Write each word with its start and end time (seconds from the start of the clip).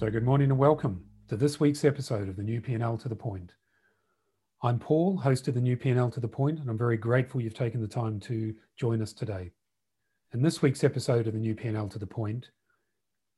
So, 0.00 0.08
good 0.08 0.24
morning 0.24 0.50
and 0.50 0.58
welcome 0.58 1.04
to 1.28 1.36
this 1.36 1.60
week's 1.60 1.84
episode 1.84 2.30
of 2.30 2.36
the 2.36 2.42
New 2.42 2.62
P&L 2.62 2.96
to 2.96 3.06
the 3.06 3.14
Point. 3.14 3.52
I'm 4.62 4.78
Paul, 4.78 5.18
host 5.18 5.46
of 5.46 5.52
the 5.52 5.60
New 5.60 5.76
P&L 5.76 6.10
to 6.12 6.20
the 6.20 6.26
Point, 6.26 6.58
and 6.58 6.70
I'm 6.70 6.78
very 6.78 6.96
grateful 6.96 7.38
you've 7.38 7.52
taken 7.52 7.82
the 7.82 7.86
time 7.86 8.18
to 8.20 8.54
join 8.78 9.02
us 9.02 9.12
today. 9.12 9.50
In 10.32 10.40
this 10.40 10.62
week's 10.62 10.84
episode 10.84 11.26
of 11.26 11.34
the 11.34 11.38
New 11.38 11.54
P&L 11.54 11.86
to 11.90 11.98
the 11.98 12.06
Point, 12.06 12.48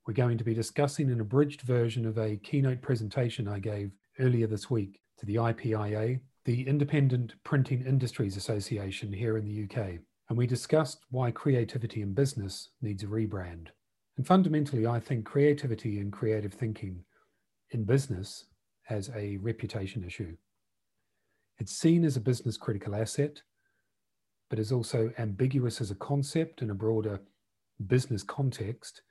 we're 0.07 0.15
going 0.15 0.39
to 0.39 0.45
be 0.45 0.55
discussing 0.55 1.11
an 1.11 1.21
abridged 1.21 1.63
version 1.63 2.07
of 2.07 2.17
a 2.17 2.37
keynote 2.37 2.81
presentation 2.81 3.49
I 3.49 3.59
gave 3.59 3.91
earlier 4.21 4.47
this 4.47 4.71
week 4.71 5.01
to 5.19 5.27
the 5.27 5.39
IPIA, 5.39 6.21
the 6.45 6.69
Independent 6.69 7.35
Printing 7.43 7.85
Industries 7.85 8.37
Association 8.37 9.13
here 9.13 9.37
in 9.37 9.45
the 9.45 9.65
UK. 9.65 9.99
And 10.29 10.39
we 10.39 10.47
discussed 10.47 11.07
why 11.11 11.33
creativity 11.33 12.03
in 12.03 12.15
business 12.15 12.69
needs 12.81 13.03
a 13.03 13.09
rebrand. 13.09 13.71
And 14.17 14.27
fundamentally, 14.27 14.87
I 14.87 15.01
think 15.01 15.25
creativity 15.25 15.99
and 15.99 16.13
creative 16.13 16.53
thinking 16.53 17.05
in 17.71 17.85
business 17.85 18.47
has 18.85 19.11
a 19.17 19.39
reputation 19.39 20.05
issue. 20.05 20.37
It's 21.59 21.73
seen 21.73 22.05
as 22.05 22.17
a 22.17 22.21
business 22.21 22.57
critical 22.57 22.95
asset, 22.95 23.41
but 24.51 24.59
is 24.59 24.73
also 24.73 25.13
ambiguous 25.19 25.81
as 25.81 25.91
a 25.91 25.97
concept 25.97 26.61
in 26.61 26.71
a 26.71 26.75
broader 26.75 27.21
business 27.87 28.23
context. 28.23 29.03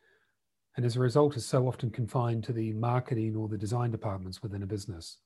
And 0.77 0.85
as 0.85 0.95
a 0.95 0.99
result, 0.99 1.35
is 1.35 1.45
so 1.45 1.67
often 1.67 1.89
confined 1.89 2.43
to 2.45 2.53
the 2.53 2.73
marketing 2.73 3.35
or 3.35 3.47
the 3.47 3.57
design 3.57 3.91
departments 3.91 4.43
within 4.43 4.63
a 4.63 4.67
business. 4.67 5.17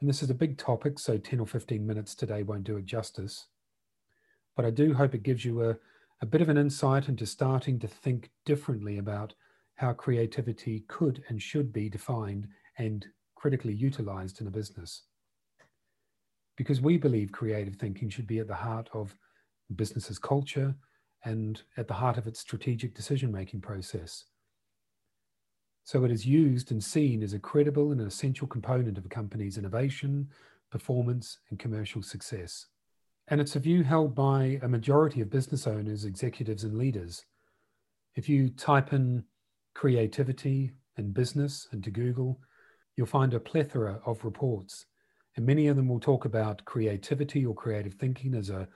And 0.00 0.08
this 0.08 0.22
is 0.22 0.28
a 0.28 0.34
big 0.34 0.58
topic, 0.58 0.98
so 0.98 1.16
10 1.16 1.40
or 1.40 1.46
15 1.46 1.86
minutes 1.86 2.14
today 2.14 2.42
won't 2.42 2.64
do 2.64 2.76
it 2.76 2.84
justice. 2.84 3.46
But 4.54 4.66
I 4.66 4.70
do 4.70 4.92
hope 4.94 5.14
it 5.14 5.22
gives 5.22 5.44
you 5.44 5.62
a, 5.62 5.76
a 6.22 6.26
bit 6.26 6.40
of 6.40 6.48
an 6.48 6.56
insight 6.56 7.08
into 7.08 7.26
starting 7.26 7.78
to 7.78 7.88
think 7.88 8.30
differently 8.44 8.98
about 8.98 9.34
how 9.74 9.92
creativity 9.92 10.84
could 10.88 11.22
and 11.28 11.42
should 11.42 11.72
be 11.72 11.88
defined 11.88 12.48
and 12.78 13.06
critically 13.34 13.74
utilized 13.74 14.40
in 14.40 14.46
a 14.46 14.50
business. 14.50 15.02
Because 16.56 16.80
we 16.80 16.96
believe 16.96 17.32
creative 17.32 17.76
thinking 17.76 18.08
should 18.08 18.26
be 18.26 18.38
at 18.38 18.48
the 18.48 18.54
heart 18.54 18.88
of 18.94 19.14
business's 19.74 20.18
culture 20.18 20.74
and 21.24 21.62
at 21.76 21.88
the 21.88 21.94
heart 21.94 22.16
of 22.16 22.26
its 22.26 22.40
strategic 22.40 22.94
decision 22.94 23.30
making 23.30 23.60
process. 23.60 24.24
So 25.84 26.04
it 26.04 26.10
is 26.10 26.26
used 26.26 26.72
and 26.72 26.82
seen 26.82 27.22
as 27.22 27.34
a 27.34 27.38
credible 27.38 27.92
and 27.92 28.00
an 28.00 28.06
essential 28.06 28.46
component 28.46 28.96
of 28.96 29.04
a 29.04 29.10
company's 29.10 29.58
innovation, 29.58 30.28
performance, 30.70 31.38
and 31.50 31.58
commercial 31.58 32.02
success. 32.02 32.66
And 33.28 33.40
it's 33.40 33.56
a 33.56 33.60
view 33.60 33.82
held 33.82 34.14
by 34.14 34.60
a 34.62 34.68
majority 34.68 35.20
of 35.20 35.30
business 35.30 35.66
owners, 35.66 36.04
executives, 36.04 36.62
and 36.62 36.78
leaders. 36.78 37.24
If 38.14 38.28
you 38.28 38.50
type 38.50 38.92
in 38.92 39.24
creativity 39.74 40.72
and 40.96 41.12
business 41.12 41.68
into 41.72 41.90
Google, 41.90 42.40
you'll 42.96 43.06
find 43.06 43.34
a 43.34 43.40
plethora 43.40 44.00
of 44.06 44.24
reports. 44.24 44.86
And 45.36 45.44
many 45.44 45.66
of 45.66 45.76
them 45.76 45.88
will 45.88 46.00
talk 46.00 46.24
about 46.24 46.64
creativity 46.64 47.44
or 47.44 47.54
creative 47.54 47.94
thinking 47.94 48.34
as 48.34 48.48
a 48.48 48.68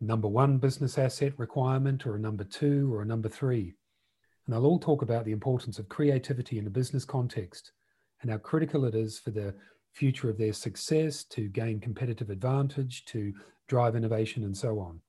number 0.00 0.28
one 0.28 0.58
business 0.58 0.98
asset 0.98 1.32
requirement 1.38 2.06
or 2.06 2.16
a 2.16 2.20
number 2.20 2.44
two 2.44 2.92
or 2.92 3.02
a 3.02 3.06
number 3.06 3.28
three. 3.28 3.74
And 4.46 4.54
they'll 4.54 4.66
all 4.66 4.78
talk 4.78 5.02
about 5.02 5.24
the 5.24 5.32
importance 5.32 5.78
of 5.78 5.88
creativity 5.88 6.58
in 6.58 6.66
a 6.66 6.70
business 6.70 7.04
context 7.04 7.72
and 8.20 8.30
how 8.30 8.38
critical 8.38 8.84
it 8.84 8.94
is 8.94 9.18
for 9.18 9.30
the 9.30 9.54
future 9.92 10.30
of 10.30 10.38
their 10.38 10.52
success, 10.52 11.24
to 11.24 11.48
gain 11.48 11.80
competitive 11.80 12.30
advantage, 12.30 13.04
to 13.06 13.32
drive 13.68 13.96
innovation, 13.96 14.44
and 14.44 14.56
so 14.56 14.78
on. 14.78 15.00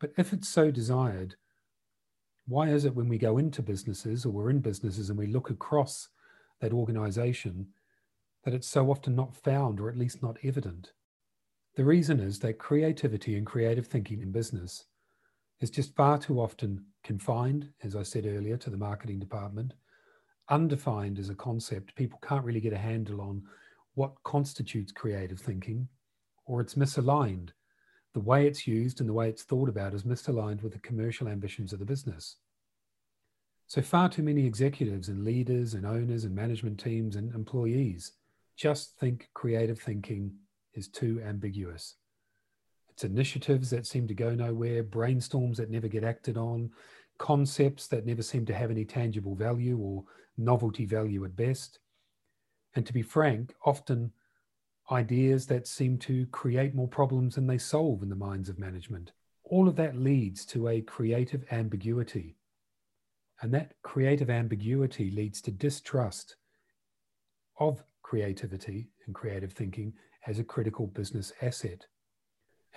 But 0.00 0.12
if 0.16 0.32
it's 0.32 0.48
so 0.48 0.70
desired, 0.70 1.36
why 2.46 2.68
is 2.68 2.84
it 2.84 2.94
when 2.94 3.08
we 3.08 3.18
go 3.18 3.38
into 3.38 3.62
businesses 3.62 4.26
or 4.26 4.30
we're 4.30 4.50
in 4.50 4.60
businesses 4.60 5.08
and 5.08 5.18
we 5.18 5.26
look 5.26 5.50
across 5.50 6.08
that 6.60 6.72
organization 6.72 7.68
that 8.44 8.52
it's 8.52 8.68
so 8.68 8.90
often 8.90 9.16
not 9.16 9.34
found 9.34 9.80
or 9.80 9.88
at 9.88 9.96
least 9.96 10.22
not 10.22 10.36
evident? 10.42 10.92
The 11.76 11.84
reason 11.84 12.20
is 12.20 12.38
that 12.40 12.58
creativity 12.58 13.36
and 13.36 13.46
creative 13.46 13.86
thinking 13.86 14.20
in 14.20 14.30
business 14.30 14.84
is 15.60 15.70
just 15.70 15.96
far 15.96 16.18
too 16.18 16.40
often 16.40 16.84
confined, 17.02 17.70
as 17.82 17.96
I 17.96 18.02
said 18.02 18.26
earlier, 18.26 18.56
to 18.58 18.70
the 18.70 18.76
marketing 18.76 19.18
department 19.18 19.72
undefined 20.48 21.18
as 21.18 21.30
a 21.30 21.34
concept. 21.34 21.94
People 21.94 22.18
can't 22.22 22.44
really 22.44 22.60
get 22.60 22.72
a 22.72 22.78
handle 22.78 23.20
on 23.20 23.42
what 23.94 24.14
constitutes 24.24 24.92
creative 24.92 25.40
thinking, 25.40 25.88
or 26.46 26.60
it's 26.60 26.74
misaligned. 26.74 27.50
The 28.12 28.20
way 28.20 28.46
it's 28.46 28.66
used 28.66 29.00
and 29.00 29.08
the 29.08 29.14
way 29.14 29.28
it's 29.28 29.42
thought 29.42 29.68
about 29.68 29.94
is 29.94 30.04
misaligned 30.04 30.62
with 30.62 30.72
the 30.72 30.78
commercial 30.78 31.28
ambitions 31.28 31.72
of 31.72 31.78
the 31.78 31.84
business. 31.84 32.36
So, 33.66 33.82
far 33.82 34.08
too 34.08 34.22
many 34.22 34.46
executives 34.46 35.08
and 35.08 35.24
leaders 35.24 35.74
and 35.74 35.86
owners 35.86 36.24
and 36.24 36.34
management 36.34 36.78
teams 36.78 37.16
and 37.16 37.34
employees 37.34 38.12
just 38.56 38.96
think 38.98 39.28
creative 39.34 39.80
thinking 39.80 40.32
is 40.74 40.88
too 40.88 41.20
ambiguous. 41.24 41.96
It's 42.90 43.04
initiatives 43.04 43.70
that 43.70 43.86
seem 43.86 44.06
to 44.06 44.14
go 44.14 44.34
nowhere, 44.34 44.84
brainstorms 44.84 45.56
that 45.56 45.70
never 45.70 45.88
get 45.88 46.04
acted 46.04 46.36
on, 46.36 46.70
concepts 47.18 47.86
that 47.88 48.06
never 48.06 48.22
seem 48.22 48.44
to 48.46 48.54
have 48.54 48.70
any 48.70 48.84
tangible 48.84 49.34
value 49.34 49.78
or 49.78 50.04
novelty 50.36 50.84
value 50.84 51.24
at 51.24 51.36
best. 51.36 51.78
And 52.74 52.84
to 52.86 52.92
be 52.92 53.02
frank, 53.02 53.54
often 53.64 54.12
ideas 54.90 55.46
that 55.46 55.66
seem 55.66 55.98
to 55.98 56.26
create 56.26 56.74
more 56.74 56.88
problems 56.88 57.36
than 57.36 57.46
they 57.46 57.58
solve 57.58 58.02
in 58.02 58.08
the 58.08 58.16
minds 58.16 58.48
of 58.48 58.58
management. 58.58 59.12
All 59.44 59.68
of 59.68 59.76
that 59.76 59.96
leads 59.96 60.44
to 60.46 60.68
a 60.68 60.80
creative 60.80 61.44
ambiguity. 61.50 62.36
And 63.40 63.52
that 63.54 63.74
creative 63.82 64.30
ambiguity 64.30 65.10
leads 65.10 65.40
to 65.42 65.50
distrust 65.50 66.36
of 67.58 67.82
creativity 68.02 68.88
and 69.06 69.14
creative 69.14 69.52
thinking 69.52 69.92
as 70.26 70.38
a 70.38 70.44
critical 70.44 70.86
business 70.86 71.32
asset. 71.42 71.86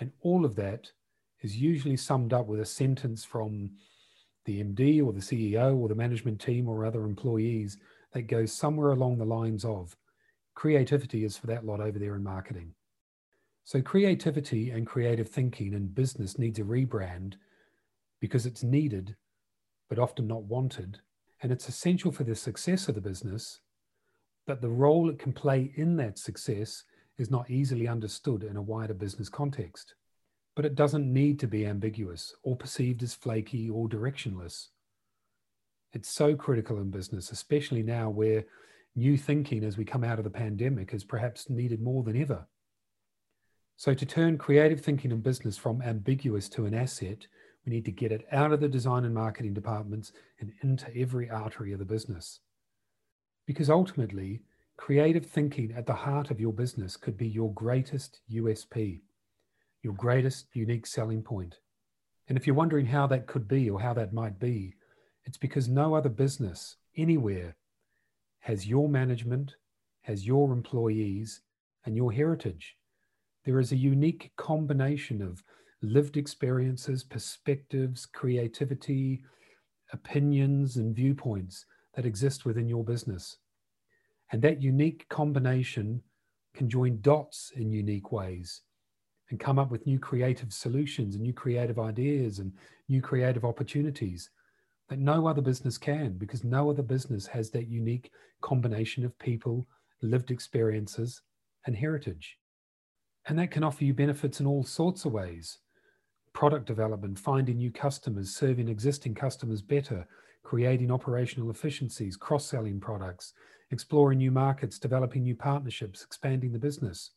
And 0.00 0.12
all 0.20 0.44
of 0.44 0.54
that 0.56 0.90
is 1.40 1.56
usually 1.56 1.96
summed 1.96 2.32
up 2.32 2.46
with 2.46 2.60
a 2.60 2.66
sentence 2.66 3.24
from 3.24 3.70
the 4.48 4.64
MD 4.64 5.04
or 5.04 5.12
the 5.12 5.20
CEO 5.20 5.76
or 5.76 5.88
the 5.88 5.94
management 5.94 6.40
team 6.40 6.70
or 6.70 6.86
other 6.86 7.04
employees 7.04 7.76
that 8.12 8.22
goes 8.22 8.50
somewhere 8.50 8.92
along 8.92 9.18
the 9.18 9.26
lines 9.26 9.62
of 9.62 9.94
creativity 10.54 11.22
is 11.22 11.36
for 11.36 11.46
that 11.46 11.66
lot 11.66 11.80
over 11.80 11.98
there 11.98 12.16
in 12.16 12.22
marketing. 12.24 12.72
So, 13.64 13.82
creativity 13.82 14.70
and 14.70 14.86
creative 14.86 15.28
thinking 15.28 15.74
in 15.74 15.88
business 15.88 16.38
needs 16.38 16.58
a 16.58 16.62
rebrand 16.62 17.34
because 18.20 18.46
it's 18.46 18.62
needed, 18.62 19.14
but 19.90 19.98
often 19.98 20.26
not 20.26 20.44
wanted. 20.44 20.98
And 21.42 21.52
it's 21.52 21.68
essential 21.68 22.10
for 22.10 22.24
the 22.24 22.34
success 22.34 22.88
of 22.88 22.94
the 22.94 23.02
business, 23.02 23.60
but 24.46 24.62
the 24.62 24.70
role 24.70 25.10
it 25.10 25.18
can 25.18 25.34
play 25.34 25.72
in 25.76 25.94
that 25.96 26.18
success 26.18 26.84
is 27.18 27.30
not 27.30 27.50
easily 27.50 27.86
understood 27.86 28.44
in 28.44 28.56
a 28.56 28.62
wider 28.62 28.94
business 28.94 29.28
context 29.28 29.94
but 30.58 30.66
it 30.66 30.74
doesn't 30.74 31.12
need 31.12 31.38
to 31.38 31.46
be 31.46 31.64
ambiguous 31.64 32.34
or 32.42 32.56
perceived 32.56 33.00
as 33.04 33.14
flaky 33.14 33.70
or 33.70 33.88
directionless. 33.88 34.70
It's 35.92 36.10
so 36.10 36.34
critical 36.34 36.78
in 36.78 36.90
business, 36.90 37.30
especially 37.30 37.84
now 37.84 38.10
where 38.10 38.44
new 38.96 39.16
thinking 39.16 39.62
as 39.62 39.76
we 39.76 39.84
come 39.84 40.02
out 40.02 40.18
of 40.18 40.24
the 40.24 40.30
pandemic 40.30 40.92
is 40.92 41.04
perhaps 41.04 41.48
needed 41.48 41.80
more 41.80 42.02
than 42.02 42.20
ever. 42.20 42.44
So, 43.76 43.94
to 43.94 44.04
turn 44.04 44.36
creative 44.36 44.80
thinking 44.80 45.12
in 45.12 45.20
business 45.20 45.56
from 45.56 45.80
ambiguous 45.80 46.48
to 46.48 46.66
an 46.66 46.74
asset, 46.74 47.28
we 47.64 47.70
need 47.70 47.84
to 47.84 47.92
get 47.92 48.10
it 48.10 48.26
out 48.32 48.52
of 48.52 48.58
the 48.58 48.68
design 48.68 49.04
and 49.04 49.14
marketing 49.14 49.54
departments 49.54 50.10
and 50.40 50.52
into 50.62 50.92
every 50.96 51.30
artery 51.30 51.72
of 51.72 51.78
the 51.78 51.84
business. 51.84 52.40
Because 53.46 53.70
ultimately, 53.70 54.42
creative 54.76 55.24
thinking 55.26 55.72
at 55.76 55.86
the 55.86 55.94
heart 55.94 56.32
of 56.32 56.40
your 56.40 56.52
business 56.52 56.96
could 56.96 57.16
be 57.16 57.28
your 57.28 57.52
greatest 57.54 58.18
USP 58.28 59.02
your 59.88 59.94
greatest 59.94 60.48
unique 60.52 60.86
selling 60.86 61.22
point. 61.22 61.60
And 62.28 62.36
if 62.36 62.46
you're 62.46 62.54
wondering 62.54 62.84
how 62.84 63.06
that 63.06 63.26
could 63.26 63.48
be 63.48 63.70
or 63.70 63.80
how 63.80 63.94
that 63.94 64.12
might 64.12 64.38
be, 64.38 64.74
it's 65.24 65.38
because 65.38 65.66
no 65.66 65.94
other 65.94 66.10
business 66.10 66.76
anywhere 66.98 67.56
has 68.40 68.66
your 68.66 68.86
management, 68.86 69.54
has 70.02 70.26
your 70.26 70.52
employees, 70.52 71.40
and 71.86 71.96
your 71.96 72.12
heritage. 72.12 72.76
There 73.46 73.58
is 73.58 73.72
a 73.72 73.76
unique 73.76 74.30
combination 74.36 75.22
of 75.22 75.42
lived 75.80 76.18
experiences, 76.18 77.02
perspectives, 77.02 78.04
creativity, 78.04 79.24
opinions, 79.94 80.76
and 80.76 80.94
viewpoints 80.94 81.64
that 81.94 82.04
exist 82.04 82.44
within 82.44 82.68
your 82.68 82.84
business. 82.84 83.38
And 84.32 84.42
that 84.42 84.60
unique 84.60 85.08
combination 85.08 86.02
can 86.54 86.68
join 86.68 87.00
dots 87.00 87.52
in 87.56 87.72
unique 87.72 88.12
ways 88.12 88.60
and 89.30 89.40
come 89.40 89.58
up 89.58 89.70
with 89.70 89.86
new 89.86 89.98
creative 89.98 90.52
solutions 90.52 91.14
and 91.14 91.22
new 91.22 91.32
creative 91.32 91.78
ideas 91.78 92.38
and 92.38 92.52
new 92.88 93.02
creative 93.02 93.44
opportunities 93.44 94.30
that 94.88 94.98
no 94.98 95.26
other 95.26 95.42
business 95.42 95.76
can 95.76 96.12
because 96.16 96.44
no 96.44 96.70
other 96.70 96.82
business 96.82 97.26
has 97.26 97.50
that 97.50 97.68
unique 97.68 98.10
combination 98.40 99.04
of 99.04 99.18
people, 99.18 99.66
lived 100.02 100.30
experiences, 100.30 101.20
and 101.66 101.76
heritage. 101.76 102.38
And 103.26 103.38
that 103.38 103.50
can 103.50 103.62
offer 103.62 103.84
you 103.84 103.92
benefits 103.92 104.40
in 104.40 104.46
all 104.46 104.64
sorts 104.64 105.04
of 105.04 105.12
ways 105.12 105.58
product 106.32 106.66
development, 106.66 107.18
finding 107.18 107.56
new 107.56 107.70
customers, 107.70 108.34
serving 108.34 108.68
existing 108.68 109.14
customers 109.14 109.60
better, 109.60 110.06
creating 110.44 110.90
operational 110.90 111.50
efficiencies, 111.50 112.16
cross 112.16 112.46
selling 112.46 112.78
products, 112.78 113.32
exploring 113.70 114.18
new 114.18 114.30
markets, 114.30 114.78
developing 114.78 115.22
new 115.22 115.34
partnerships, 115.34 116.02
expanding 116.02 116.52
the 116.52 116.58
business. 116.58 117.10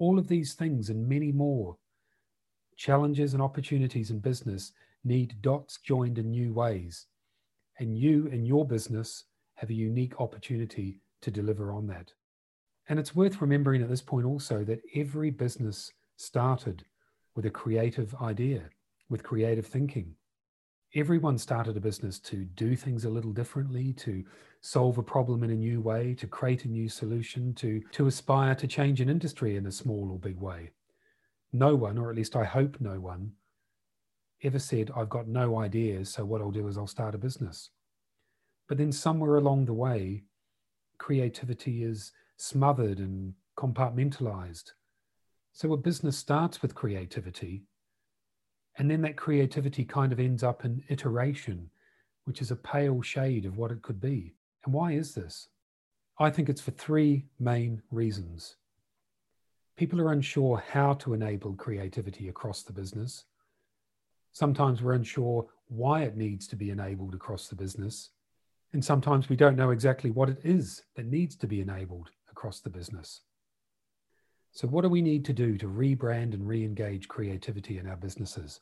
All 0.00 0.18
of 0.18 0.28
these 0.28 0.54
things 0.54 0.88
and 0.88 1.06
many 1.06 1.30
more 1.30 1.76
challenges 2.76 3.34
and 3.34 3.42
opportunities 3.42 4.10
in 4.10 4.18
business 4.18 4.72
need 5.04 5.42
dots 5.42 5.78
joined 5.84 6.18
in 6.18 6.30
new 6.30 6.54
ways. 6.54 7.06
And 7.78 7.96
you 7.96 8.28
and 8.32 8.46
your 8.46 8.66
business 8.66 9.24
have 9.56 9.68
a 9.68 9.74
unique 9.74 10.18
opportunity 10.18 10.98
to 11.20 11.30
deliver 11.30 11.70
on 11.70 11.86
that. 11.88 12.12
And 12.88 12.98
it's 12.98 13.14
worth 13.14 13.42
remembering 13.42 13.82
at 13.82 13.90
this 13.90 14.00
point 14.00 14.24
also 14.24 14.64
that 14.64 14.80
every 14.94 15.30
business 15.30 15.92
started 16.16 16.82
with 17.36 17.44
a 17.44 17.50
creative 17.50 18.14
idea, 18.22 18.70
with 19.10 19.22
creative 19.22 19.66
thinking. 19.66 20.14
Everyone 20.96 21.38
started 21.38 21.76
a 21.76 21.80
business 21.80 22.18
to 22.18 22.44
do 22.44 22.74
things 22.74 23.04
a 23.04 23.10
little 23.10 23.32
differently, 23.32 23.92
to 23.92 24.24
solve 24.60 24.98
a 24.98 25.02
problem 25.04 25.44
in 25.44 25.50
a 25.50 25.54
new 25.54 25.80
way, 25.80 26.14
to 26.14 26.26
create 26.26 26.64
a 26.64 26.68
new 26.68 26.88
solution, 26.88 27.54
to, 27.54 27.80
to 27.92 28.08
aspire 28.08 28.56
to 28.56 28.66
change 28.66 29.00
an 29.00 29.08
industry 29.08 29.56
in 29.56 29.66
a 29.66 29.72
small 29.72 30.10
or 30.10 30.18
big 30.18 30.40
way. 30.40 30.70
No 31.52 31.76
one, 31.76 31.96
or 31.96 32.10
at 32.10 32.16
least 32.16 32.34
I 32.34 32.44
hope 32.44 32.80
no 32.80 32.98
one, 32.98 33.32
ever 34.42 34.58
said, 34.58 34.90
I've 34.96 35.08
got 35.08 35.28
no 35.28 35.60
ideas, 35.60 36.10
so 36.10 36.24
what 36.24 36.40
I'll 36.40 36.50
do 36.50 36.66
is 36.66 36.76
I'll 36.76 36.88
start 36.88 37.14
a 37.14 37.18
business. 37.18 37.70
But 38.68 38.78
then 38.78 38.90
somewhere 38.90 39.36
along 39.36 39.66
the 39.66 39.74
way, 39.74 40.24
creativity 40.98 41.84
is 41.84 42.10
smothered 42.36 42.98
and 42.98 43.34
compartmentalized. 43.56 44.72
So 45.52 45.72
a 45.72 45.76
business 45.76 46.18
starts 46.18 46.62
with 46.62 46.74
creativity, 46.74 47.62
and 48.78 48.90
then 48.90 49.02
that 49.02 49.16
creativity 49.16 49.84
kind 49.84 50.12
of 50.12 50.20
ends 50.20 50.42
up 50.42 50.64
in 50.64 50.82
iteration, 50.88 51.70
which 52.24 52.40
is 52.40 52.50
a 52.50 52.56
pale 52.56 53.02
shade 53.02 53.44
of 53.44 53.56
what 53.56 53.70
it 53.70 53.82
could 53.82 54.00
be. 54.00 54.34
And 54.64 54.72
why 54.72 54.92
is 54.92 55.14
this? 55.14 55.48
I 56.18 56.30
think 56.30 56.48
it's 56.48 56.60
for 56.60 56.70
three 56.72 57.26
main 57.38 57.82
reasons. 57.90 58.56
People 59.76 60.00
are 60.00 60.12
unsure 60.12 60.62
how 60.70 60.94
to 60.94 61.14
enable 61.14 61.54
creativity 61.54 62.28
across 62.28 62.62
the 62.62 62.72
business. 62.72 63.24
Sometimes 64.32 64.82
we're 64.82 64.92
unsure 64.92 65.46
why 65.68 66.02
it 66.02 66.16
needs 66.16 66.46
to 66.48 66.56
be 66.56 66.70
enabled 66.70 67.14
across 67.14 67.48
the 67.48 67.54
business. 67.56 68.10
And 68.72 68.84
sometimes 68.84 69.28
we 69.28 69.36
don't 69.36 69.56
know 69.56 69.70
exactly 69.70 70.10
what 70.10 70.28
it 70.28 70.38
is 70.44 70.82
that 70.96 71.06
needs 71.06 71.34
to 71.36 71.46
be 71.46 71.60
enabled 71.60 72.10
across 72.30 72.60
the 72.60 72.70
business. 72.70 73.22
So, 74.52 74.66
what 74.66 74.82
do 74.82 74.88
we 74.88 75.02
need 75.02 75.24
to 75.26 75.32
do 75.32 75.56
to 75.58 75.66
rebrand 75.66 76.34
and 76.34 76.46
re 76.46 76.64
engage 76.64 77.08
creativity 77.08 77.78
in 77.78 77.86
our 77.86 77.96
businesses? 77.96 78.60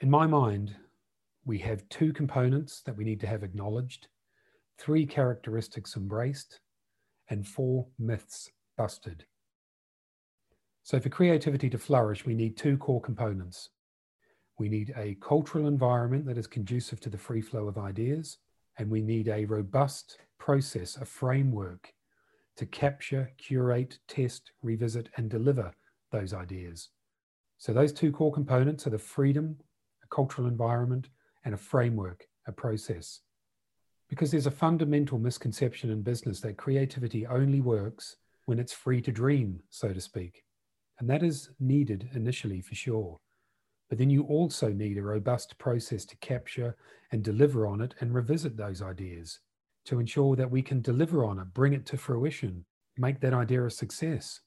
In 0.00 0.10
my 0.10 0.26
mind, 0.26 0.76
we 1.44 1.58
have 1.58 1.88
two 1.88 2.12
components 2.12 2.82
that 2.86 2.96
we 2.96 3.04
need 3.04 3.20
to 3.20 3.26
have 3.26 3.42
acknowledged, 3.42 4.06
three 4.78 5.04
characteristics 5.04 5.96
embraced, 5.96 6.60
and 7.28 7.46
four 7.46 7.88
myths 7.98 8.50
busted. 8.76 9.24
So, 10.84 11.00
for 11.00 11.08
creativity 11.08 11.68
to 11.70 11.78
flourish, 11.78 12.24
we 12.24 12.34
need 12.34 12.56
two 12.56 12.78
core 12.78 13.00
components. 13.00 13.70
We 14.58 14.68
need 14.68 14.94
a 14.96 15.16
cultural 15.20 15.66
environment 15.66 16.24
that 16.26 16.38
is 16.38 16.46
conducive 16.46 17.00
to 17.00 17.10
the 17.10 17.18
free 17.18 17.42
flow 17.42 17.66
of 17.66 17.78
ideas, 17.78 18.38
and 18.78 18.88
we 18.88 19.02
need 19.02 19.28
a 19.28 19.44
robust 19.44 20.18
process, 20.38 20.96
a 20.96 21.04
framework 21.04 21.92
to 22.58 22.66
capture, 22.66 23.32
curate, 23.38 23.98
test, 24.08 24.50
revisit, 24.62 25.08
and 25.16 25.30
deliver 25.30 25.72
those 26.10 26.34
ideas. 26.34 26.90
So, 27.56 27.72
those 27.72 27.92
two 27.92 28.12
core 28.12 28.32
components 28.32 28.86
are 28.86 28.90
the 28.90 28.98
freedom, 28.98 29.56
a 30.04 30.14
cultural 30.14 30.48
environment, 30.48 31.08
and 31.44 31.54
a 31.54 31.58
framework, 31.58 32.26
a 32.46 32.52
process. 32.52 33.20
Because 34.08 34.30
there's 34.30 34.46
a 34.46 34.50
fundamental 34.50 35.18
misconception 35.18 35.90
in 35.90 36.02
business 36.02 36.40
that 36.40 36.56
creativity 36.56 37.26
only 37.26 37.60
works 37.60 38.16
when 38.46 38.58
it's 38.58 38.72
free 38.72 39.00
to 39.02 39.12
dream, 39.12 39.60
so 39.70 39.92
to 39.92 40.00
speak. 40.00 40.42
And 40.98 41.08
that 41.08 41.22
is 41.22 41.50
needed 41.60 42.10
initially 42.14 42.60
for 42.60 42.74
sure. 42.74 43.20
But 43.88 43.98
then 43.98 44.10
you 44.10 44.24
also 44.24 44.72
need 44.72 44.98
a 44.98 45.02
robust 45.02 45.58
process 45.58 46.04
to 46.06 46.16
capture 46.16 46.76
and 47.12 47.22
deliver 47.22 47.66
on 47.66 47.80
it 47.80 47.94
and 48.00 48.12
revisit 48.12 48.56
those 48.56 48.82
ideas 48.82 49.38
to 49.88 50.00
ensure 50.00 50.36
that 50.36 50.50
we 50.50 50.60
can 50.60 50.82
deliver 50.82 51.24
on 51.24 51.38
it, 51.38 51.54
bring 51.54 51.72
it 51.72 51.86
to 51.86 51.96
fruition, 51.96 52.66
make 52.98 53.20
that 53.20 53.32
idea 53.32 53.64
a 53.64 53.70
success. 53.70 54.40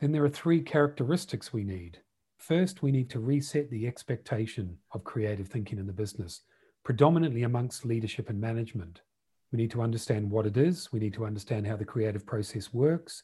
Then 0.00 0.10
there 0.10 0.24
are 0.24 0.28
three 0.28 0.60
characteristics 0.60 1.52
we 1.52 1.62
need. 1.62 1.98
First, 2.36 2.82
we 2.82 2.90
need 2.90 3.08
to 3.10 3.20
reset 3.20 3.70
the 3.70 3.86
expectation 3.86 4.76
of 4.90 5.04
creative 5.04 5.46
thinking 5.46 5.78
in 5.78 5.86
the 5.86 5.92
business, 5.92 6.40
predominantly 6.82 7.44
amongst 7.44 7.84
leadership 7.84 8.28
and 8.28 8.40
management. 8.40 9.02
We 9.52 9.58
need 9.58 9.70
to 9.70 9.82
understand 9.82 10.28
what 10.28 10.46
it 10.46 10.56
is, 10.56 10.92
we 10.92 10.98
need 10.98 11.14
to 11.14 11.24
understand 11.24 11.68
how 11.68 11.76
the 11.76 11.84
creative 11.84 12.26
process 12.26 12.74
works, 12.74 13.22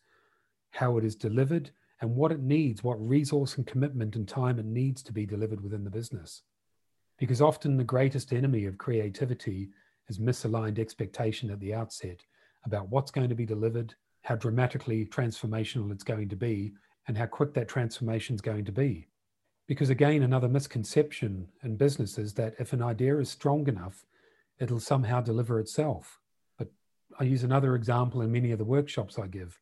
how 0.71 0.97
it 0.97 1.05
is 1.05 1.17
delivered, 1.17 1.73
and 2.01 2.15
what 2.15 2.31
it 2.31 2.41
needs, 2.41 2.85
what 2.85 3.05
resource 3.05 3.57
and 3.57 3.67
commitment 3.67 4.15
and 4.15 4.29
time 4.29 4.61
it 4.61 4.65
needs 4.65 5.03
to 5.03 5.13
be 5.13 5.27
delivered 5.27 5.61
within 5.61 5.83
the 5.83 5.91
business. 5.91 6.43
Because 7.19 7.43
often 7.43 7.77
the 7.77 7.83
greatest 7.83 8.33
enemy 8.33 8.67
of 8.67 8.79
creativity 8.79 9.71
is 10.09 10.19
misaligned 10.19 10.79
expectation 10.79 11.51
at 11.51 11.61
the 11.61 11.75
outset 11.75 12.25
about 12.65 12.89
what's 12.89 13.11
going 13.11 13.29
to 13.29 13.35
be 13.35 13.47
delivered, 13.47 13.95
how 14.23 14.37
dramatically 14.37 15.07
transformational 15.07 15.93
it's 15.93 16.05
going 16.05 16.29
to 16.29 16.37
be, 16.37 16.73
and 17.07 17.17
how 17.17 17.27
quick 17.27 17.55
that 17.55 17.69
transformation 17.69 18.35
is 18.35 18.41
going 18.41 18.65
to 18.65 18.73
be. 18.73 19.09
Because 19.67 19.91
again, 19.91 20.23
another 20.23 20.49
misconception 20.49 21.49
in 21.63 21.77
business 21.77 22.19
is 22.19 22.35
that 22.35 22.55
if 22.59 22.73
an 22.73 22.83
idea 22.83 23.19
is 23.19 23.31
strong 23.31 23.69
enough, 23.69 24.07
it'll 24.59 24.81
somehow 24.81 25.21
deliver 25.21 25.61
itself. 25.61 26.21
But 26.57 26.69
I 27.21 27.25
use 27.25 27.45
another 27.45 27.75
example 27.75 28.23
in 28.23 28.33
many 28.33 28.51
of 28.51 28.59
the 28.59 28.65
workshops 28.65 29.19
I 29.19 29.27
give. 29.27 29.61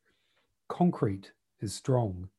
Concrete 0.69 1.31
is 1.59 1.73
strong, 1.73 2.29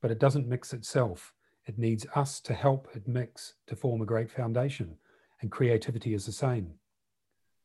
but 0.00 0.10
it 0.10 0.18
doesn't 0.18 0.48
mix 0.48 0.72
itself. 0.72 1.34
It 1.66 1.78
needs 1.78 2.06
us 2.14 2.40
to 2.40 2.54
help 2.54 2.88
it 2.94 3.08
mix 3.08 3.54
to 3.66 3.76
form 3.76 4.02
a 4.02 4.06
great 4.06 4.30
foundation, 4.30 4.96
and 5.40 5.50
creativity 5.50 6.14
is 6.14 6.26
the 6.26 6.32
same. 6.32 6.74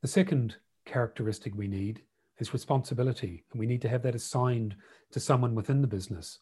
The 0.02 0.08
second 0.08 0.56
characteristic 0.86 1.54
we 1.56 1.68
need 1.68 2.04
is 2.38 2.54
responsibility, 2.54 3.44
and 3.52 3.60
we 3.60 3.66
need 3.66 3.82
to 3.82 3.90
have 3.90 4.02
that 4.04 4.16
assigned 4.16 4.78
to 5.12 5.20
someone 5.20 5.54
within 5.54 5.82
the 5.82 5.88
business. 5.88 6.40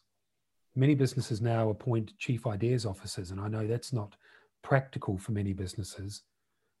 Many 0.76 0.94
businesses 0.94 1.40
now 1.40 1.68
appoint 1.68 2.16
chief 2.18 2.46
ideas 2.46 2.86
officers, 2.86 3.32
and 3.32 3.40
I 3.40 3.48
know 3.48 3.66
that's 3.66 3.92
not 3.92 4.14
practical 4.62 5.18
for 5.18 5.32
many 5.32 5.52
businesses, 5.52 6.22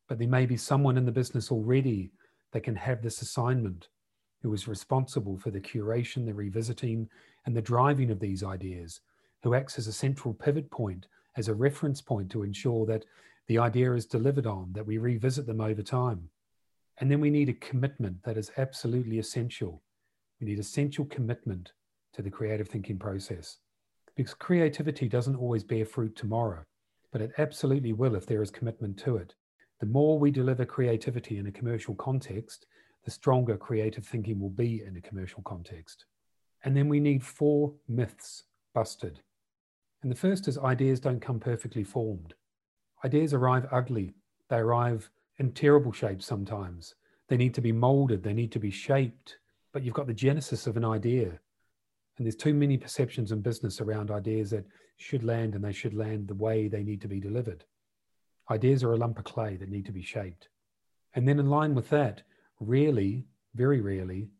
but 0.08 0.20
there 0.20 0.28
may 0.28 0.46
be 0.46 0.56
someone 0.56 0.96
in 0.96 1.04
the 1.04 1.10
business 1.10 1.50
already 1.50 2.12
that 2.52 2.62
can 2.62 2.76
have 2.76 3.02
this 3.02 3.22
assignment 3.22 3.88
who 4.42 4.54
is 4.54 4.68
responsible 4.68 5.36
for 5.36 5.50
the 5.50 5.60
curation, 5.60 6.24
the 6.26 6.32
revisiting, 6.32 7.08
and 7.44 7.56
the 7.56 7.60
driving 7.60 8.08
of 8.08 8.20
these 8.20 8.44
ideas, 8.44 9.00
who 9.42 9.52
acts 9.52 9.78
as 9.78 9.88
a 9.88 9.92
central 9.92 10.32
pivot 10.32 10.70
point, 10.70 11.08
as 11.36 11.48
a 11.48 11.54
reference 11.54 12.00
point 12.00 12.30
to 12.30 12.44
ensure 12.44 12.86
that 12.86 13.04
the 13.48 13.58
idea 13.58 13.92
is 13.94 14.06
delivered 14.06 14.46
on, 14.46 14.72
that 14.74 14.86
we 14.86 14.96
revisit 14.96 15.44
them 15.44 15.60
over 15.60 15.82
time. 15.82 16.30
And 17.00 17.10
then 17.10 17.20
we 17.20 17.30
need 17.30 17.48
a 17.48 17.54
commitment 17.54 18.22
that 18.24 18.36
is 18.36 18.50
absolutely 18.56 19.18
essential. 19.18 19.82
We 20.40 20.46
need 20.46 20.58
essential 20.58 21.04
commitment 21.06 21.72
to 22.14 22.22
the 22.22 22.30
creative 22.30 22.68
thinking 22.68 22.98
process 22.98 23.58
because 24.16 24.34
creativity 24.34 25.08
doesn't 25.08 25.36
always 25.36 25.62
bear 25.62 25.84
fruit 25.84 26.16
tomorrow, 26.16 26.64
but 27.12 27.20
it 27.20 27.30
absolutely 27.38 27.92
will 27.92 28.16
if 28.16 28.26
there 28.26 28.42
is 28.42 28.50
commitment 28.50 28.98
to 28.98 29.16
it. 29.16 29.34
The 29.78 29.86
more 29.86 30.18
we 30.18 30.32
deliver 30.32 30.64
creativity 30.64 31.38
in 31.38 31.46
a 31.46 31.52
commercial 31.52 31.94
context, 31.94 32.66
the 33.04 33.12
stronger 33.12 33.56
creative 33.56 34.04
thinking 34.04 34.40
will 34.40 34.50
be 34.50 34.82
in 34.84 34.96
a 34.96 35.00
commercial 35.00 35.42
context. 35.42 36.04
And 36.64 36.76
then 36.76 36.88
we 36.88 36.98
need 36.98 37.22
four 37.22 37.72
myths 37.86 38.42
busted. 38.74 39.20
And 40.02 40.10
the 40.10 40.16
first 40.16 40.48
is 40.48 40.58
ideas 40.58 40.98
don't 40.98 41.20
come 41.20 41.38
perfectly 41.38 41.84
formed. 41.84 42.34
Ideas 43.04 43.32
arrive 43.32 43.68
ugly, 43.70 44.14
they 44.50 44.56
arrive 44.56 45.08
in 45.38 45.52
terrible 45.52 45.92
shape 45.92 46.22
sometimes. 46.22 46.94
They 47.28 47.36
need 47.36 47.54
to 47.54 47.60
be 47.60 47.72
molded, 47.72 48.22
they 48.22 48.32
need 48.32 48.52
to 48.52 48.58
be 48.58 48.70
shaped, 48.70 49.38
but 49.72 49.82
you've 49.82 49.94
got 49.94 50.06
the 50.06 50.14
genesis 50.14 50.66
of 50.66 50.76
an 50.76 50.84
idea. 50.84 51.38
And 52.16 52.26
there's 52.26 52.36
too 52.36 52.54
many 52.54 52.76
perceptions 52.76 53.30
in 53.30 53.40
business 53.42 53.80
around 53.80 54.10
ideas 54.10 54.50
that 54.50 54.66
should 54.96 55.22
land 55.22 55.54
and 55.54 55.64
they 55.64 55.72
should 55.72 55.94
land 55.94 56.26
the 56.26 56.34
way 56.34 56.66
they 56.66 56.82
need 56.82 57.00
to 57.02 57.08
be 57.08 57.20
delivered. 57.20 57.64
Ideas 58.50 58.82
are 58.82 58.92
a 58.92 58.96
lump 58.96 59.18
of 59.18 59.24
clay 59.24 59.56
that 59.56 59.68
need 59.68 59.86
to 59.86 59.92
be 59.92 60.02
shaped. 60.02 60.48
And 61.14 61.28
then, 61.28 61.38
in 61.38 61.48
line 61.48 61.74
with 61.74 61.88
that, 61.90 62.22
rarely, 62.60 63.24
very 63.54 63.80
rarely, 63.80 64.30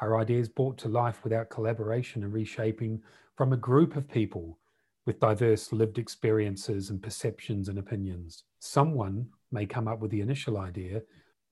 are 0.00 0.18
ideas 0.18 0.48
brought 0.48 0.76
to 0.78 0.88
life 0.88 1.22
without 1.22 1.50
collaboration 1.50 2.24
and 2.24 2.32
reshaping 2.32 3.00
from 3.36 3.52
a 3.52 3.56
group 3.56 3.96
of 3.96 4.08
people 4.08 4.58
with 5.06 5.20
diverse 5.20 5.72
lived 5.72 5.98
experiences 5.98 6.90
and 6.90 7.02
perceptions 7.02 7.68
and 7.68 7.78
opinions. 7.78 8.44
Someone 8.58 9.28
may 9.54 9.64
come 9.64 9.88
up 9.88 10.00
with 10.00 10.10
the 10.10 10.20
initial 10.20 10.58
idea, 10.58 11.00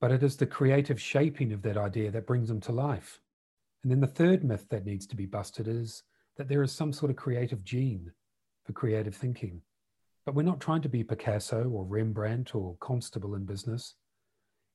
but 0.00 0.12
it 0.12 0.22
is 0.22 0.36
the 0.36 0.44
creative 0.44 1.00
shaping 1.00 1.52
of 1.52 1.62
that 1.62 1.78
idea 1.78 2.10
that 2.10 2.26
brings 2.26 2.48
them 2.48 2.60
to 2.60 2.72
life. 2.72 3.20
And 3.82 3.90
then 3.90 4.00
the 4.00 4.06
third 4.06 4.44
myth 4.44 4.66
that 4.68 4.84
needs 4.84 5.06
to 5.06 5.16
be 5.16 5.24
busted 5.24 5.68
is 5.68 6.02
that 6.36 6.48
there 6.48 6.62
is 6.62 6.72
some 6.72 6.92
sort 6.92 7.10
of 7.10 7.16
creative 7.16 7.64
gene 7.64 8.12
for 8.64 8.72
creative 8.72 9.14
thinking. 9.14 9.62
But 10.26 10.34
we're 10.34 10.42
not 10.42 10.60
trying 10.60 10.82
to 10.82 10.88
be 10.88 11.02
Picasso 11.02 11.68
or 11.68 11.84
Rembrandt 11.84 12.54
or 12.54 12.76
Constable 12.80 13.34
in 13.34 13.44
business. 13.44 13.94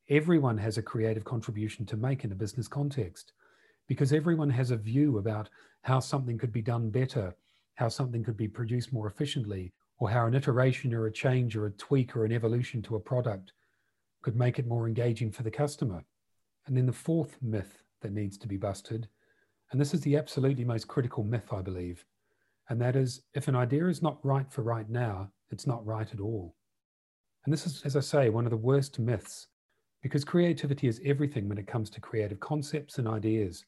Everyone 0.10 0.58
has 0.58 0.78
a 0.78 0.82
creative 0.82 1.24
contribution 1.24 1.86
to 1.88 1.98
make 1.98 2.24
in 2.24 2.32
a 2.32 2.36
business 2.36 2.68
context 2.68 3.34
because 3.88 4.12
everyone 4.12 4.50
has 4.50 4.72
a 4.72 4.78
view 4.78 5.18
about 5.18 5.50
how 5.82 6.00
something 6.00 6.38
could 6.38 6.52
be 6.52 6.62
done 6.62 6.90
better, 6.90 7.36
how 7.76 7.88
something 7.88 8.24
could 8.24 8.38
be 8.38 8.48
produced 8.48 8.92
more 8.92 9.08
efficiently, 9.08 9.72
or 10.00 10.10
how 10.10 10.26
an 10.26 10.36
iteration 10.36 10.94
or 10.94 11.08
a 11.08 11.12
change 11.12 11.56
or 11.56 11.66
a 11.66 11.72
tweak 11.72 12.16
or 12.16 12.26
an 12.26 12.32
evolution 12.32 12.82
to 12.84 12.96
a 12.96 13.00
product 13.00 13.54
could 14.22 14.36
make 14.36 14.60
it 14.60 14.68
more 14.68 14.88
engaging 14.88 15.32
for 15.32 15.44
the 15.44 15.52
customer. 15.52 16.04
And 16.66 16.76
then 16.76 16.86
the 16.86 16.92
fourth 16.92 17.38
myth 17.42 17.84
that 18.02 18.12
needs 18.12 18.38
to 18.40 18.48
be 18.48 18.58
busted, 18.58 19.08
and 19.72 19.82
this 19.82 19.94
is 19.94 20.02
the 20.02 20.18
absolutely 20.18 20.64
most 20.64 20.88
critical 20.88 21.24
myth, 21.24 21.52
I 21.52 21.62
believe, 21.62 22.06
and 22.70 22.80
that 22.82 22.96
is 22.96 23.22
if 23.34 23.48
an 23.48 23.56
idea 23.56 23.88
is 23.88 24.02
not 24.02 24.24
right 24.24 24.52
for 24.52 24.62
right 24.62 24.90
now, 24.90 25.32
it's 25.50 25.68
not 25.68 25.86
right 25.86 26.12
at 26.14 26.20
all. 26.20 26.56
And 27.46 27.54
this 27.54 27.66
is, 27.66 27.82
as 27.86 27.96
I 27.96 28.02
say, 28.02 28.30
one 28.30 28.46
of 28.46 28.52
the 28.52 28.58
worst 28.58 29.00
myths 29.00 29.48
because 30.02 30.24
creativity 30.24 30.88
is 30.88 31.02
everything 31.04 31.50
when 31.50 31.58
it 31.58 31.68
comes 31.68 31.90
to 31.90 32.02
creative 32.02 32.40
concepts 32.40 32.98
and 32.98 33.08
ideas. 33.08 33.66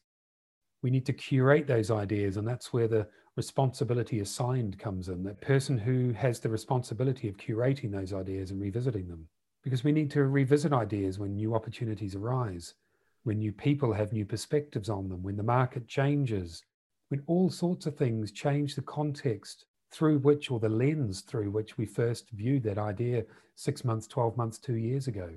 We 0.82 0.90
need 0.90 1.06
to 1.06 1.12
curate 1.12 1.66
those 1.66 1.90
ideas, 1.90 2.36
and 2.36 2.46
that's 2.46 2.72
where 2.72 2.88
the 2.88 3.08
responsibility 3.40 4.20
assigned 4.20 4.78
comes 4.78 5.08
in 5.08 5.22
that 5.22 5.40
person 5.40 5.78
who 5.78 6.12
has 6.12 6.40
the 6.40 6.50
responsibility 6.50 7.26
of 7.26 7.38
curating 7.38 7.90
those 7.90 8.12
ideas 8.12 8.50
and 8.50 8.60
revisiting 8.60 9.08
them. 9.08 9.26
Because 9.64 9.82
we 9.82 9.92
need 9.92 10.10
to 10.10 10.24
revisit 10.24 10.74
ideas 10.74 11.18
when 11.18 11.36
new 11.36 11.54
opportunities 11.54 12.14
arise, 12.14 12.74
when 13.22 13.38
new 13.38 13.50
people 13.50 13.94
have 13.94 14.12
new 14.12 14.26
perspectives 14.26 14.90
on 14.90 15.08
them, 15.08 15.22
when 15.22 15.38
the 15.38 15.42
market 15.42 15.88
changes, 15.88 16.62
when 17.08 17.22
all 17.26 17.48
sorts 17.48 17.86
of 17.86 17.96
things 17.96 18.30
change 18.30 18.74
the 18.74 18.82
context 18.82 19.64
through 19.90 20.18
which, 20.18 20.50
or 20.50 20.60
the 20.60 20.68
lens 20.68 21.22
through 21.22 21.50
which 21.50 21.78
we 21.78 21.86
first 21.86 22.28
viewed 22.32 22.62
that 22.64 22.76
idea 22.76 23.24
six 23.54 23.86
months, 23.86 24.06
12 24.06 24.36
months, 24.36 24.58
two 24.58 24.76
years 24.76 25.08
ago. 25.08 25.30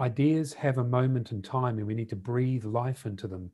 Ideas 0.00 0.54
have 0.54 0.78
a 0.78 0.84
moment 0.84 1.32
in 1.32 1.42
time, 1.42 1.76
and 1.76 1.86
we 1.86 1.94
need 1.94 2.08
to 2.08 2.16
breathe 2.16 2.64
life 2.64 3.04
into 3.04 3.28
them 3.28 3.50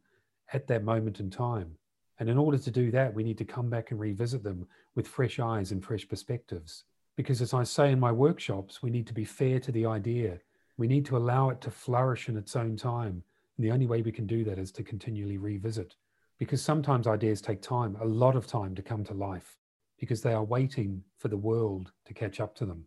at 0.53 0.69
that 0.69 0.85
moment 0.85 1.19
in 1.19 1.31
time. 1.31 1.77
And 2.19 2.31
in 2.31 2.39
order 2.39 2.59
to 2.59 2.71
do 2.71 2.91
that, 2.93 3.15
we 3.15 3.25
need 3.25 3.39
to 3.39 3.45
come 3.45 3.69
back 3.69 3.91
and 3.91 4.01
revisit 4.01 4.43
them 4.43 4.67
with 4.95 5.07
fresh 5.07 5.39
eyes 5.39 5.73
and 5.73 5.85
fresh 5.85 6.09
perspectives. 6.09 6.85
Because 7.17 7.43
as 7.43 7.55
I 7.55 7.65
say 7.65 7.93
in 7.93 8.01
my 8.01 8.13
workshops, 8.13 8.83
we 8.83 8.91
need 8.91 9.07
to 9.07 9.15
be 9.15 9.25
fair 9.25 9.61
to 9.61 9.73
the 9.73 9.87
idea. 9.87 10.39
We 10.79 10.87
need 10.87 11.05
to 11.07 11.17
allow 11.17 11.51
it 11.51 11.61
to 11.63 11.71
flourish 11.71 12.29
in 12.29 12.37
its 12.37 12.57
own 12.57 12.77
time. 12.77 13.23
And 13.57 13.65
the 13.65 13.71
only 13.71 13.87
way 13.87 14.03
we 14.03 14.13
can 14.13 14.27
do 14.27 14.45
that 14.45 14.59
is 14.59 14.73
to 14.73 14.83
continually 14.83 15.39
revisit. 15.39 15.95
Because 16.39 16.63
sometimes 16.63 17.07
ideas 17.07 17.41
take 17.41 17.63
time, 17.63 17.97
a 18.01 18.05
lot 18.05 18.37
of 18.37 18.47
time 18.47 18.75
to 18.75 18.83
come 18.83 19.05
to 19.05 19.15
life, 19.15 19.57
because 19.99 20.21
they 20.21 20.35
are 20.35 20.45
waiting 20.45 21.03
for 21.19 21.29
the 21.29 21.37
world 21.37 21.93
to 22.05 22.13
catch 22.13 22.41
up 22.41 22.55
to 22.57 22.67
them. 22.67 22.87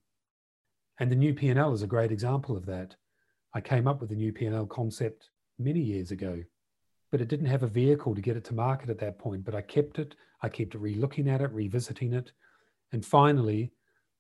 And 1.00 1.12
the 1.12 1.16
new 1.16 1.34
P&L 1.34 1.74
is 1.74 1.82
a 1.82 1.88
great 1.88 2.12
example 2.12 2.56
of 2.56 2.66
that. 2.68 2.96
I 3.54 3.62
came 3.62 3.88
up 3.88 4.02
with 4.02 4.10
the 4.10 4.16
new 4.16 4.32
P&L 4.32 4.68
concept 4.68 5.30
many 5.58 5.80
years 5.80 6.12
ago 6.12 6.44
but 7.12 7.22
it 7.22 7.28
didn't 7.28 7.48
have 7.48 7.64
a 7.64 7.68
vehicle 7.68 8.16
to 8.16 8.22
get 8.22 8.38
it 8.38 8.44
to 8.46 8.54
market 8.54 8.90
at 8.90 9.00
that 9.00 9.20
point. 9.20 9.44
But 9.44 9.56
I 9.56 9.62
kept 9.62 10.00
it, 10.00 10.16
I 10.42 10.50
kept 10.50 10.76
re-looking 10.76 11.30
at 11.30 11.42
it, 11.42 11.52
revisiting 11.52 12.14
it. 12.14 12.32
And 12.92 13.06
finally, 13.06 13.72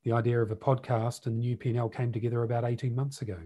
the 0.04 0.12
idea 0.12 0.42
of 0.42 0.52
a 0.52 0.56
podcast 0.56 1.26
and 1.26 1.38
the 1.38 1.42
new 1.42 1.58
P&L 1.58 1.90
came 1.90 2.12
together 2.12 2.44
about 2.44 2.64
18 2.64 2.96
months 2.96 3.22
ago. 3.22 3.38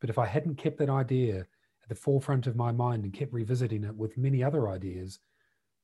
But 0.00 0.10
if 0.10 0.18
I 0.18 0.26
hadn't 0.26 0.56
kept 0.56 0.78
that 0.78 0.90
idea 0.90 1.40
at 1.82 1.88
the 1.88 1.94
forefront 1.94 2.46
of 2.46 2.56
my 2.56 2.72
mind 2.72 3.04
and 3.04 3.12
kept 3.12 3.32
revisiting 3.32 3.84
it 3.84 3.94
with 3.94 4.18
many 4.18 4.42
other 4.42 4.68
ideas, 4.68 5.20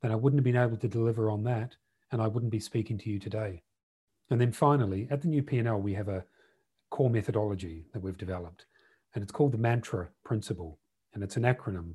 then 0.03 0.13
I 0.13 0.17
wouldn't 0.17 0.39
have 0.39 0.45
been 0.45 0.63
able 0.63 0.77
to 0.77 0.89
deliver 0.89 1.31
on 1.31 1.45
that 1.45 1.77
and 2.13 2.21
I 2.21 2.27
wouldn't 2.27 2.53
be 2.53 2.61
speaking 2.61 2.99
to 2.99 3.11
you 3.11 3.19
today. 3.19 3.63
And 4.31 4.41
then 4.41 4.53
finally, 4.53 5.07
at 5.11 5.23
the 5.23 5.29
new 5.29 5.43
P&L, 5.43 5.81
we 5.81 5.95
have 5.95 6.09
a 6.09 6.25
core 6.91 7.11
methodology 7.11 7.87
that 7.93 8.03
we've 8.03 8.17
developed, 8.17 8.67
and 9.15 9.23
it's 9.23 9.33
called 9.33 9.53
the 9.53 9.59
Mantra 9.59 10.09
Principle, 10.25 10.79
and 11.15 11.23
it's 11.23 11.37
an 11.37 11.43
acronym 11.43 11.95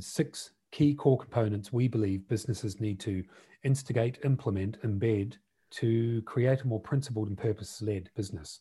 six 0.00 0.52
key 0.70 0.94
core 0.94 1.18
components 1.18 1.72
we 1.72 1.86
believe 1.86 2.26
businesses 2.28 2.80
need 2.80 2.98
to 3.00 3.22
instigate, 3.62 4.18
implement, 4.24 4.80
embed 4.82 5.34
to 5.70 6.22
create 6.22 6.62
a 6.62 6.66
more 6.66 6.80
principled 6.80 7.28
and 7.28 7.36
purpose 7.36 7.82
led 7.82 8.10
business. 8.16 8.60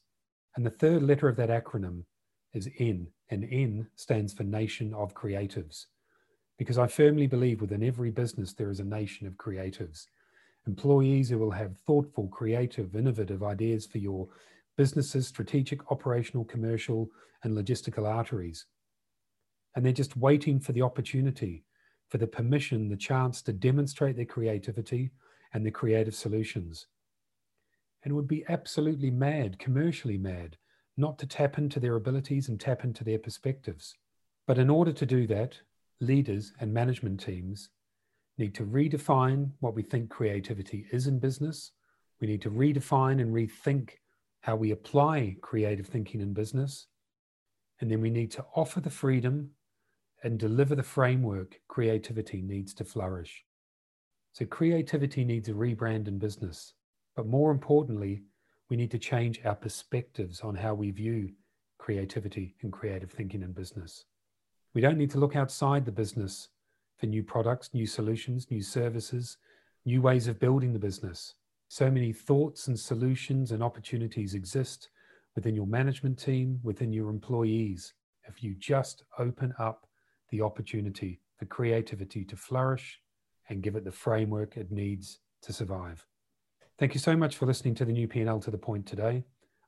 And 0.55 0.65
the 0.65 0.69
third 0.69 1.03
letter 1.03 1.29
of 1.29 1.37
that 1.37 1.49
acronym 1.49 2.03
is 2.53 2.69
N, 2.79 3.07
and 3.29 3.47
N 3.49 3.87
stands 3.95 4.33
for 4.33 4.43
Nation 4.43 4.93
of 4.93 5.13
Creatives. 5.13 5.85
Because 6.57 6.77
I 6.77 6.87
firmly 6.87 7.27
believe 7.27 7.61
within 7.61 7.83
every 7.83 8.11
business 8.11 8.53
there 8.53 8.69
is 8.69 8.79
a 8.79 8.85
nation 8.85 9.25
of 9.25 9.37
creatives. 9.37 10.07
Employees 10.67 11.29
who 11.29 11.39
will 11.39 11.51
have 11.51 11.77
thoughtful, 11.87 12.27
creative, 12.27 12.95
innovative 12.95 13.41
ideas 13.41 13.85
for 13.85 13.97
your 13.97 14.27
business's 14.77 15.27
strategic, 15.27 15.91
operational, 15.91 16.45
commercial, 16.45 17.09
and 17.43 17.57
logistical 17.57 18.07
arteries 18.07 18.65
and 19.75 19.85
they're 19.85 19.93
just 19.93 20.17
waiting 20.17 20.59
for 20.59 20.71
the 20.73 20.81
opportunity, 20.81 21.63
for 22.09 22.17
the 22.17 22.27
permission, 22.27 22.89
the 22.89 22.97
chance 22.97 23.41
to 23.41 23.53
demonstrate 23.53 24.15
their 24.15 24.25
creativity 24.25 25.11
and 25.53 25.65
their 25.65 25.71
creative 25.71 26.15
solutions. 26.15 26.87
And 28.03 28.13
would 28.15 28.27
be 28.27 28.45
absolutely 28.49 29.11
mad, 29.11 29.59
commercially 29.59 30.17
mad, 30.17 30.57
not 30.97 31.17
to 31.19 31.27
tap 31.27 31.57
into 31.57 31.79
their 31.79 31.95
abilities 31.95 32.49
and 32.49 32.59
tap 32.59 32.83
into 32.83 33.03
their 33.03 33.19
perspectives. 33.19 33.95
But 34.47 34.57
in 34.57 34.69
order 34.69 34.91
to 34.91 35.05
do 35.05 35.27
that, 35.27 35.59
leaders 35.99 36.51
and 36.59 36.73
management 36.73 37.19
teams 37.19 37.69
need 38.37 38.55
to 38.55 38.65
redefine 38.65 39.51
what 39.59 39.75
we 39.75 39.83
think 39.83 40.09
creativity 40.09 40.87
is 40.91 41.07
in 41.07 41.19
business. 41.19 41.71
We 42.19 42.27
need 42.27 42.41
to 42.41 42.51
redefine 42.51 43.21
and 43.21 43.33
rethink 43.33 43.91
how 44.41 44.55
we 44.55 44.71
apply 44.71 45.37
creative 45.41 45.87
thinking 45.87 46.21
in 46.21 46.33
business. 46.33 46.87
And 47.79 47.89
then 47.89 48.01
we 48.01 48.09
need 48.09 48.31
to 48.31 48.45
offer 48.55 48.81
the 48.81 48.89
freedom 48.89 49.51
and 50.23 50.37
deliver 50.37 50.75
the 50.75 50.83
framework 50.83 51.59
creativity 51.67 52.41
needs 52.41 52.73
to 52.75 52.85
flourish. 52.85 53.43
So, 54.33 54.45
creativity 54.45 55.23
needs 55.25 55.49
a 55.49 55.53
rebrand 55.53 56.07
in 56.07 56.19
business. 56.19 56.73
But 57.15 57.27
more 57.27 57.51
importantly, 57.51 58.23
we 58.69 58.77
need 58.77 58.91
to 58.91 58.99
change 58.99 59.41
our 59.43 59.55
perspectives 59.55 60.41
on 60.41 60.55
how 60.55 60.73
we 60.73 60.91
view 60.91 61.31
creativity 61.77 62.55
and 62.61 62.71
creative 62.71 63.11
thinking 63.11 63.41
in 63.41 63.51
business. 63.51 64.05
We 64.73 64.81
don't 64.81 64.97
need 64.97 65.11
to 65.11 65.19
look 65.19 65.35
outside 65.35 65.83
the 65.83 65.91
business 65.91 66.47
for 66.97 67.07
new 67.07 67.23
products, 67.23 67.73
new 67.73 67.85
solutions, 67.85 68.49
new 68.49 68.61
services, 68.61 69.37
new 69.85 70.01
ways 70.01 70.27
of 70.27 70.39
building 70.39 70.71
the 70.71 70.79
business. 70.79 71.33
So 71.67 71.89
many 71.91 72.13
thoughts 72.13 72.67
and 72.67 72.79
solutions 72.79 73.51
and 73.51 73.61
opportunities 73.61 74.35
exist 74.35 74.89
within 75.35 75.55
your 75.55 75.67
management 75.67 76.19
team, 76.19 76.59
within 76.63 76.93
your 76.93 77.09
employees. 77.09 77.93
If 78.27 78.43
you 78.43 78.55
just 78.55 79.03
open 79.17 79.53
up 79.59 79.87
the 80.31 80.41
opportunity 80.41 81.19
for 81.37 81.45
creativity 81.45 82.25
to 82.25 82.35
flourish 82.35 82.99
and 83.49 83.61
give 83.61 83.75
it 83.75 83.83
the 83.83 83.91
framework 83.91 84.57
it 84.57 84.71
needs 84.71 85.19
to 85.43 85.53
survive. 85.53 86.05
Thank 86.79 86.93
you 86.93 86.99
so 86.99 87.15
much 87.15 87.35
for 87.35 87.45
listening 87.45 87.75
to 87.75 87.85
the 87.85 87.91
new 87.91 88.07
P&L 88.07 88.39
to 88.39 88.51
the 88.51 88.57
point 88.57 88.85
today. 88.85 89.23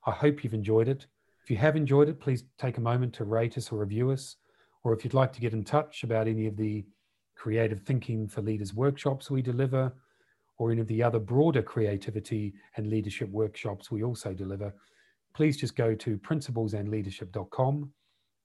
I 0.05 0.11
hope 0.11 0.43
you've 0.43 0.53
enjoyed 0.53 0.87
it. 0.87 1.05
If 1.43 1.51
you 1.51 1.57
have 1.57 1.75
enjoyed 1.75 2.09
it, 2.09 2.19
please 2.19 2.43
take 2.57 2.77
a 2.77 2.81
moment 2.81 3.13
to 3.15 3.25
rate 3.25 3.57
us 3.57 3.71
or 3.71 3.79
review 3.79 4.11
us. 4.11 4.37
Or 4.83 4.93
if 4.93 5.03
you'd 5.03 5.13
like 5.13 5.33
to 5.33 5.41
get 5.41 5.53
in 5.53 5.63
touch 5.63 6.03
about 6.03 6.27
any 6.27 6.47
of 6.47 6.57
the 6.57 6.85
creative 7.35 7.81
thinking 7.81 8.27
for 8.27 8.41
leaders 8.41 8.73
workshops 8.73 9.29
we 9.29 9.41
deliver, 9.41 9.93
or 10.57 10.71
any 10.71 10.81
of 10.81 10.87
the 10.87 11.03
other 11.03 11.19
broader 11.19 11.61
creativity 11.61 12.53
and 12.77 12.87
leadership 12.87 13.29
workshops 13.29 13.91
we 13.91 14.03
also 14.03 14.33
deliver, 14.33 14.73
please 15.33 15.57
just 15.57 15.75
go 15.75 15.95
to 15.95 16.17
principlesandleadership.com 16.19 17.91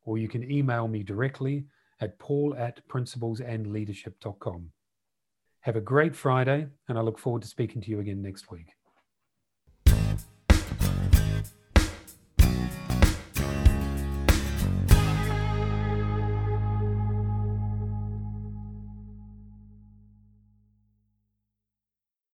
or 0.04 0.18
you 0.18 0.28
can 0.28 0.50
email 0.50 0.88
me 0.88 1.02
directly 1.02 1.64
at 2.00 2.18
paul 2.18 2.54
at 2.56 2.86
principlesandleadership.com. 2.88 4.70
Have 5.60 5.76
a 5.76 5.80
great 5.80 6.14
Friday, 6.14 6.68
and 6.88 6.96
I 6.96 7.00
look 7.00 7.18
forward 7.18 7.42
to 7.42 7.48
speaking 7.48 7.82
to 7.82 7.90
you 7.90 8.00
again 8.00 8.22
next 8.22 8.50
week. 8.50 8.77